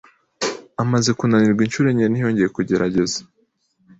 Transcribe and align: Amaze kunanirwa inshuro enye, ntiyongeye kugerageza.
Amaze 0.83 1.09
kunanirwa 1.17 1.61
inshuro 1.65 1.87
enye, 1.89 2.05
ntiyongeye 2.09 2.49
kugerageza. 2.55 3.19